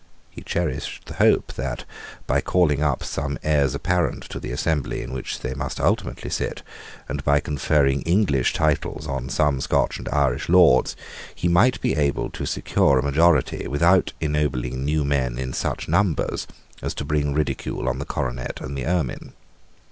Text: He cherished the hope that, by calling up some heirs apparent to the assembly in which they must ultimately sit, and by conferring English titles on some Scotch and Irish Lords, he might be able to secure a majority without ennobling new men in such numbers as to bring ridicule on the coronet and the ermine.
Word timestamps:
He 0.31 0.41
cherished 0.41 1.05
the 1.05 1.13
hope 1.13 1.53
that, 1.53 1.85
by 2.25 2.41
calling 2.41 2.81
up 2.81 3.03
some 3.03 3.37
heirs 3.43 3.75
apparent 3.75 4.23
to 4.31 4.39
the 4.39 4.51
assembly 4.51 5.03
in 5.03 5.13
which 5.13 5.41
they 5.41 5.53
must 5.53 5.79
ultimately 5.79 6.31
sit, 6.31 6.63
and 7.07 7.23
by 7.23 7.39
conferring 7.39 8.01
English 8.01 8.51
titles 8.55 9.05
on 9.05 9.29
some 9.29 9.61
Scotch 9.61 9.99
and 9.99 10.09
Irish 10.09 10.49
Lords, 10.49 10.95
he 11.35 11.47
might 11.47 11.79
be 11.81 11.93
able 11.93 12.31
to 12.31 12.47
secure 12.47 12.97
a 12.97 13.03
majority 13.03 13.67
without 13.67 14.13
ennobling 14.19 14.83
new 14.83 15.05
men 15.05 15.37
in 15.37 15.53
such 15.53 15.87
numbers 15.87 16.47
as 16.81 16.95
to 16.95 17.05
bring 17.05 17.35
ridicule 17.35 17.87
on 17.87 17.99
the 17.99 18.05
coronet 18.05 18.57
and 18.59 18.75
the 18.75 18.87
ermine. 18.87 19.33